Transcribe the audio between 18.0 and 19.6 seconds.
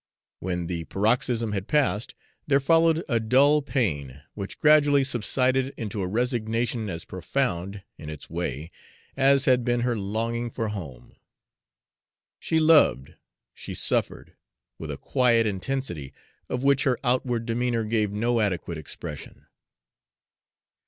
no adequate expression.